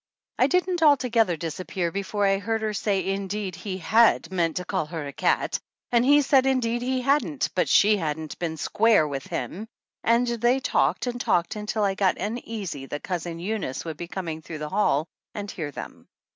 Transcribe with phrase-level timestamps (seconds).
[0.39, 4.87] I didn't altogether Disappear before I heard her say indeed he had meant to call
[4.87, 5.59] her a cat;
[5.91, 9.67] and he said indeed he hadn't, but she hadn't been "square" with him,
[10.03, 14.41] and they talked and talked until I got uneasy that Cousin Eunice would be coming
[14.41, 16.07] through the hall and hear them.